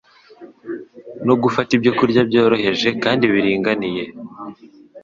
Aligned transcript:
no 1.25 1.33
gufata 1.41 1.69
ibyokurya 1.73 2.21
byoroheje 2.29 2.89
kandi 3.03 3.23
biringaniye, 3.33 4.03